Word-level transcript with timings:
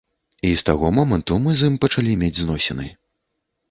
І 0.47 0.53
з 0.61 0.65
таго 0.69 0.91
моманту 1.01 1.39
мы 1.45 1.51
з 1.61 1.71
ім 1.73 1.79
пачалі 1.87 2.19
мець 2.25 2.35
зносіны. 2.43 2.93